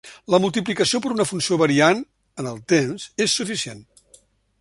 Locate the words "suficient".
3.43-3.85